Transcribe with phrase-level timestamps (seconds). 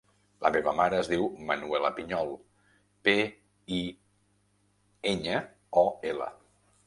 [0.43, 2.31] La meva mare es diu Manuela Piñol:
[3.09, 3.15] pe,
[3.79, 3.81] i,
[5.11, 5.43] enya,
[5.85, 6.31] o, ela.